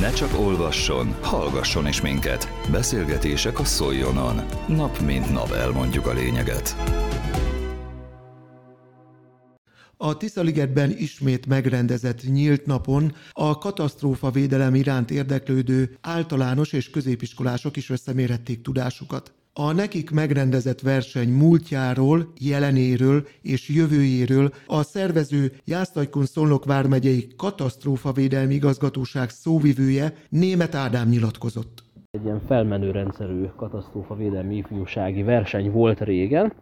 Ne 0.00 0.12
csak 0.12 0.38
olvasson, 0.38 1.14
hallgasson 1.22 1.86
is 1.86 2.00
minket. 2.00 2.48
Beszélgetések 2.70 3.58
a 3.58 3.64
Szoljonon. 3.64 4.40
Nap 4.68 5.00
mint 5.00 5.32
nap 5.32 5.50
elmondjuk 5.50 6.06
a 6.06 6.12
lényeget. 6.12 6.76
A 9.96 10.16
Tiszaligetben 10.16 10.90
ismét 10.90 11.46
megrendezett 11.46 12.22
nyílt 12.22 12.66
napon 12.66 13.14
a 13.32 13.58
katasztrófa 13.58 14.30
védelem 14.30 14.74
iránt 14.74 15.10
érdeklődő 15.10 15.98
általános 16.00 16.72
és 16.72 16.90
középiskolások 16.90 17.76
is 17.76 17.90
összemérhették 17.90 18.62
tudásukat. 18.62 19.32
A 19.52 19.72
nekik 19.72 20.10
megrendezett 20.10 20.80
verseny 20.80 21.28
múltjáról, 21.28 22.32
jelenéről 22.40 23.26
és 23.42 23.68
jövőjéről 23.68 24.50
a 24.66 24.82
szervező 24.82 25.52
Jásztajkun 25.64 26.24
Szolnok 26.24 26.64
vármegyei 26.64 27.26
katasztrófavédelmi 27.36 28.54
igazgatóság 28.54 29.28
szóvivője 29.28 30.12
Német 30.28 30.74
Ádám 30.74 31.08
nyilatkozott. 31.08 31.82
Egy 32.10 32.24
ilyen 32.24 32.40
felmenő 32.46 32.90
rendszerű 32.90 33.44
katasztrófavédelmi 33.56 34.56
ifjúsági 34.56 35.22
verseny 35.22 35.70
volt 35.70 36.00
régen, 36.00 36.52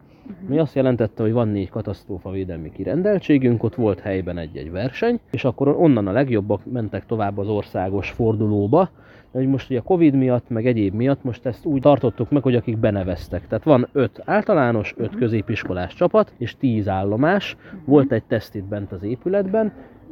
mi 0.47 0.59
azt 0.59 0.75
jelentette, 0.75 1.23
hogy 1.23 1.31
van 1.31 1.47
négy 1.47 1.69
katasztrófavédelmi 1.69 2.71
kirendeltségünk, 2.71 3.63
ott 3.63 3.75
volt 3.75 3.99
helyben 3.99 4.37
egy-egy 4.37 4.71
verseny, 4.71 5.19
és 5.31 5.43
akkor 5.43 5.67
onnan 5.67 6.07
a 6.07 6.11
legjobbak 6.11 6.71
mentek 6.71 7.05
tovább 7.05 7.37
az 7.37 7.47
országos 7.47 8.09
fordulóba, 8.09 8.89
hogy 9.31 9.47
most 9.47 9.69
ugye 9.69 9.79
a 9.79 9.83
Covid 9.83 10.15
miatt, 10.15 10.49
meg 10.49 10.67
egyéb 10.67 10.93
miatt 10.93 11.23
most 11.23 11.45
ezt 11.45 11.65
úgy 11.65 11.81
tartottuk 11.81 12.29
meg, 12.29 12.43
hogy 12.43 12.55
akik 12.55 12.77
beneveztek. 12.77 13.47
Tehát 13.47 13.63
van 13.63 13.87
öt 13.91 14.21
általános, 14.25 14.93
öt 14.97 15.15
középiskolás 15.15 15.93
csapat, 15.93 16.33
és 16.37 16.57
tíz 16.57 16.87
állomás. 16.87 17.57
Volt 17.85 18.11
egy 18.11 18.23
teszt 18.23 18.55
itt 18.55 18.63
bent 18.63 18.91
az 18.91 19.03
épületben, 19.03 19.71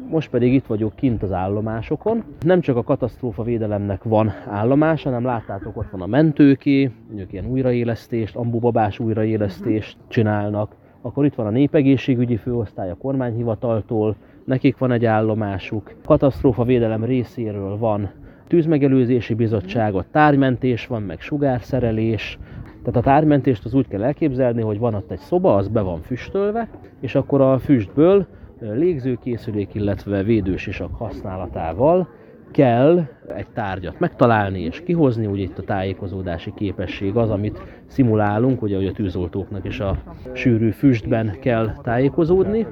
most 0.09 0.29
pedig 0.29 0.53
itt 0.53 0.65
vagyok 0.65 0.95
kint 0.95 1.23
az 1.23 1.31
állomásokon. 1.31 2.23
Nem 2.39 2.61
csak 2.61 2.75
a 2.75 2.83
katasztrófa 2.83 3.43
védelemnek 3.43 4.03
van 4.03 4.33
állomás, 4.47 5.03
hanem 5.03 5.25
láttátok, 5.25 5.77
ott 5.77 5.89
van 5.89 6.01
a 6.01 6.05
mentőké, 6.05 6.91
ők 7.15 7.33
ilyen 7.33 7.45
újraélesztést, 7.45 8.35
ambubabás 8.35 8.99
újraélesztést 8.99 9.97
csinálnak. 10.07 10.75
Akkor 11.01 11.25
itt 11.25 11.35
van 11.35 11.45
a 11.45 11.49
népegészségügyi 11.49 12.35
főosztály 12.35 12.89
a 12.89 12.95
kormányhivataltól, 12.95 14.15
nekik 14.45 14.77
van 14.77 14.91
egy 14.91 15.05
állomásuk. 15.05 15.93
Katasztrófa 16.05 16.63
védelem 16.63 17.03
részéről 17.03 17.77
van 17.77 18.11
tűzmegelőzési 18.47 19.33
bizottságot, 19.33 20.05
tárgymentés 20.11 20.87
van, 20.87 21.01
meg 21.01 21.19
sugárszerelés. 21.19 22.39
Tehát 22.83 22.95
a 22.95 23.09
tárgymentést 23.09 23.65
az 23.65 23.73
úgy 23.73 23.87
kell 23.87 24.03
elképzelni, 24.03 24.61
hogy 24.61 24.79
van 24.79 24.93
ott 24.93 25.11
egy 25.11 25.19
szoba, 25.19 25.55
az 25.55 25.67
be 25.67 25.81
van 25.81 26.01
füstölve, 26.01 26.69
és 26.99 27.15
akkor 27.15 27.41
a 27.41 27.59
füstből 27.59 28.25
légzőkészülék, 28.59 29.73
illetve 29.73 30.23
védősisak 30.23 30.95
használatával 30.95 32.07
kell 32.51 33.07
egy 33.35 33.47
tárgyat 33.53 33.99
megtalálni 33.99 34.61
és 34.61 34.83
kihozni, 34.85 35.25
ugye 35.25 35.41
itt 35.41 35.57
a 35.57 35.63
tájékozódási 35.63 36.53
képesség 36.55 37.15
az, 37.15 37.29
amit 37.29 37.61
szimulálunk, 37.85 38.61
ugye 38.61 38.75
hogy 38.75 38.87
a 38.87 38.91
tűzoltóknak 38.91 39.65
is 39.65 39.79
a 39.79 39.97
sűrű 40.33 40.69
füstben 40.69 41.37
kell 41.39 41.75
tájékozódni, 41.83 42.67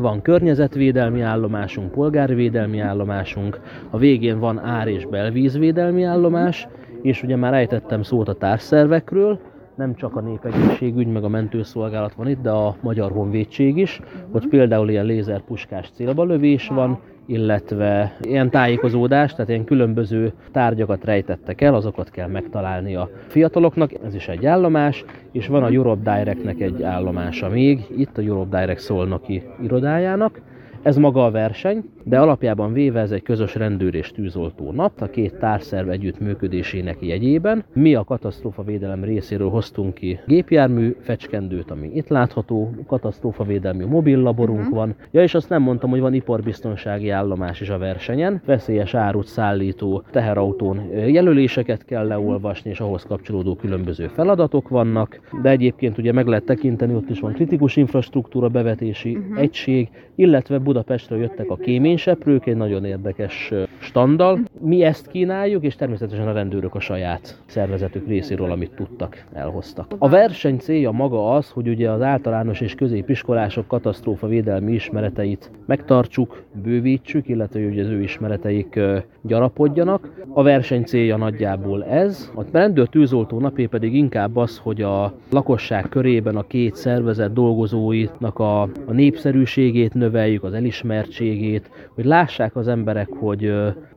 van 0.00 0.22
környezetvédelmi 0.22 1.20
állomásunk, 1.20 1.90
polgárvédelmi 1.90 2.78
állomásunk, 2.80 3.60
a 3.90 3.98
végén 3.98 4.38
van 4.38 4.58
ár- 4.58 4.88
és 4.88 5.06
belvízvédelmi 5.06 6.02
állomás, 6.02 6.68
és 7.02 7.22
ugye 7.22 7.36
már 7.36 7.54
ejtettem 7.54 8.02
szót 8.02 8.28
a 8.28 8.34
társszervekről, 8.34 9.38
nem 9.76 9.94
csak 9.94 10.16
a 10.16 10.20
népegészségügy, 10.20 11.06
meg 11.06 11.24
a 11.24 11.28
mentőszolgálat 11.28 12.14
van 12.14 12.28
itt, 12.28 12.42
de 12.42 12.50
a 12.50 12.76
Magyar 12.80 13.10
Honvédség 13.10 13.76
is, 13.76 14.00
hogy 14.30 14.48
például 14.48 14.90
ilyen 14.90 15.04
lézerpuskás 15.04 15.90
célbalövés 15.90 16.68
van, 16.68 16.98
illetve 17.26 18.16
ilyen 18.22 18.50
tájékozódás, 18.50 19.32
tehát 19.32 19.48
ilyen 19.48 19.64
különböző 19.64 20.32
tárgyakat 20.52 21.04
rejtettek 21.04 21.60
el, 21.60 21.74
azokat 21.74 22.10
kell 22.10 22.28
megtalálni 22.28 22.94
a 22.94 23.10
fiataloknak, 23.26 24.04
ez 24.04 24.14
is 24.14 24.28
egy 24.28 24.46
állomás, 24.46 25.04
és 25.32 25.46
van 25.46 25.62
a 25.62 25.68
Europe 25.68 26.16
Directnek 26.16 26.60
egy 26.60 26.82
állomása 26.82 27.48
még, 27.48 27.86
itt 27.96 28.18
a 28.18 28.22
Europe 28.22 28.58
Direct 28.58 28.80
szolnoki 28.80 29.42
irodájának, 29.62 30.40
ez 30.84 30.96
maga 30.96 31.24
a 31.24 31.30
verseny, 31.30 31.84
de 32.02 32.18
alapjában 32.18 32.72
véve 32.72 33.00
ez 33.00 33.10
egy 33.10 33.22
közös 33.22 33.54
rendőr 33.54 33.94
és 33.94 34.12
tűzoltó 34.12 34.72
nap, 34.72 35.00
a 35.00 35.06
két 35.06 35.34
társzerv 35.34 35.88
együttműködésének 35.88 36.96
jegyében. 37.00 37.64
Mi 37.72 37.94
a 37.94 38.04
katasztrófavédelem 38.04 39.04
részéről 39.04 39.48
hoztunk 39.48 39.94
ki 39.94 40.18
gépjármű 40.26 40.96
fecskendőt, 41.00 41.70
ami 41.70 41.90
itt 41.94 42.08
látható, 42.08 42.74
katasztrófavédelmi 42.86 43.84
mobillaborunk 43.84 44.58
uh-huh. 44.58 44.74
van. 44.74 44.94
Ja, 45.10 45.22
és 45.22 45.34
azt 45.34 45.48
nem 45.48 45.62
mondtam, 45.62 45.90
hogy 45.90 46.00
van 46.00 46.14
iparbiztonsági 46.14 47.10
állomás 47.10 47.60
is 47.60 47.68
a 47.68 47.78
versenyen, 47.78 48.42
veszélyes 48.46 48.94
árut 48.94 49.26
szállító 49.26 50.02
teherautón 50.10 50.80
jelöléseket 51.06 51.84
kell 51.84 52.06
leolvasni, 52.06 52.70
és 52.70 52.80
ahhoz 52.80 53.02
kapcsolódó 53.02 53.54
különböző 53.54 54.06
feladatok 54.06 54.68
vannak, 54.68 55.20
de 55.42 55.50
egyébként 55.50 55.98
ugye 55.98 56.12
meg 56.12 56.26
lehet 56.26 56.44
tekinteni, 56.44 56.94
ott 56.94 57.10
is 57.10 57.20
van 57.20 57.32
kritikus 57.32 57.76
infrastruktúra 57.76 58.48
bevetési 58.48 59.16
uh-huh. 59.16 59.38
egység, 59.38 59.88
illetve 60.14 60.58
Budapestről 60.74 61.18
jöttek 61.18 61.50
a 61.50 61.56
kéményseprők, 61.56 62.46
egy 62.46 62.56
nagyon 62.56 62.84
érdekes 62.84 63.52
standal. 63.78 64.38
Mi 64.60 64.82
ezt 64.82 65.06
kínáljuk, 65.06 65.64
és 65.64 65.76
természetesen 65.76 66.28
a 66.28 66.32
rendőrök 66.32 66.74
a 66.74 66.80
saját 66.80 67.40
szervezetük 67.46 68.06
részéről, 68.06 68.50
amit 68.50 68.74
tudtak, 68.74 69.24
elhoztak. 69.32 69.94
A 69.98 70.08
verseny 70.08 70.56
célja 70.56 70.90
maga 70.90 71.34
az, 71.34 71.50
hogy 71.50 71.68
ugye 71.68 71.90
az 71.90 72.02
általános 72.02 72.60
és 72.60 72.74
középiskolások 72.74 73.66
katasztrófa 73.66 74.26
védelmi 74.26 74.72
ismereteit 74.72 75.50
megtartsuk, 75.66 76.42
bővítsük, 76.62 77.28
illetve 77.28 77.64
hogy 77.64 77.78
az 77.78 77.88
ő 77.88 78.02
ismereteik 78.02 78.80
gyarapodjanak. 79.22 80.12
A 80.32 80.42
verseny 80.42 80.82
célja 80.82 81.16
nagyjából 81.16 81.84
ez. 81.84 82.30
A 82.36 82.42
rendőr 82.52 82.88
tűzoltó 82.88 83.38
napé 83.38 83.66
pedig 83.66 83.94
inkább 83.94 84.36
az, 84.36 84.58
hogy 84.58 84.82
a 84.82 85.14
lakosság 85.30 85.88
körében 85.88 86.36
a 86.36 86.46
két 86.46 86.74
szervezet 86.74 87.32
dolgozóinak 87.32 88.38
a, 88.38 88.62
a 88.62 88.92
népszerűségét 88.92 89.94
növeljük, 89.94 90.42
az 90.44 90.54
elismertségét, 90.64 91.70
hogy 91.94 92.04
lássák 92.04 92.56
az 92.56 92.68
emberek, 92.68 93.08
hogy 93.12 93.52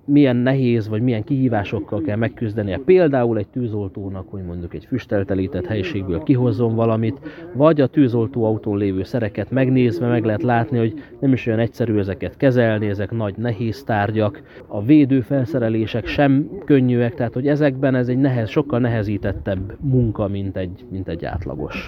milyen 0.06 0.36
nehéz, 0.36 0.88
vagy 0.88 1.02
milyen 1.02 1.24
kihívásokkal 1.24 2.02
kell 2.02 2.16
megküzdenie. 2.16 2.80
Például 2.86 3.38
egy 3.38 3.48
tűzoltónak, 3.48 4.30
hogy 4.30 4.44
mondjuk 4.44 4.74
egy 4.74 4.86
füsteltelített 4.86 5.66
helyiségből 5.66 6.24
kihozzon 6.24 6.76
valamit, 6.76 7.20
vagy 7.54 7.82
a 7.82 7.88
tűzoltó 7.88 8.46
autón 8.46 8.78
lévő 8.78 9.04
szereket 9.04 9.52
megnézve 9.52 10.08
meg 10.08 10.26
lehet 10.26 10.44
látni, 10.44 10.78
hogy 10.78 10.94
nem 11.20 11.34
is 11.34 11.46
olyan 11.48 11.60
egyszerű 11.60 11.98
ezeket 11.98 12.38
kezelni, 12.38 12.88
ezek 12.88 13.12
nagy 13.12 13.38
nehéz 13.38 13.84
tárgyak. 13.84 14.42
A 14.68 14.84
védőfelszerelések 14.84 16.06
sem 16.06 16.50
könnyűek, 16.66 17.14
tehát 17.14 17.34
hogy 17.34 17.48
ezekben 17.48 17.96
ez 17.96 18.08
egy 18.08 18.18
nehez, 18.18 18.50
sokkal 18.50 18.80
nehezítettebb 18.80 19.78
munka, 19.82 20.28
mint 20.28 20.58
egy, 20.58 20.86
mint 20.90 21.08
egy 21.08 21.26
átlagos. 21.26 21.88